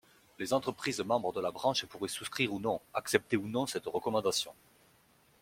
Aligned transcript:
Les 0.39 0.51
entreprises 0.51 0.99
membres 1.01 1.31
de 1.31 1.39
la 1.41 1.51
branche 1.51 1.85
pourraient 1.85 2.09
souscrire 2.09 2.51
ou 2.51 2.59
non, 2.59 2.81
accepter 2.95 3.37
ou 3.37 3.47
non 3.47 3.67
cette 3.67 3.85
recommandation. 3.85 4.55